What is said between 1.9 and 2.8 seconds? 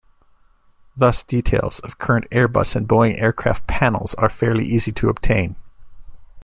current Airbus